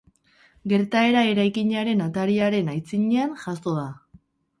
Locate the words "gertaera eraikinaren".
0.71-2.01